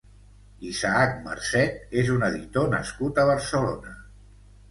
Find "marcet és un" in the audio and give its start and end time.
1.25-2.25